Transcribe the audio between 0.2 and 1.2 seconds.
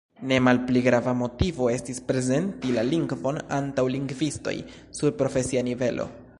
Ne malpli grava